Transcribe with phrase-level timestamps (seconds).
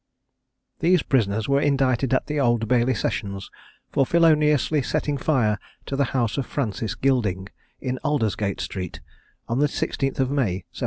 [0.79, 3.51] These prisoners were indicted at the Old Bailey sessions
[3.91, 8.99] for feloniously setting fire to the house of Francis Gilding, in Aldersgate street,
[9.47, 10.73] on the 16th of May 1790.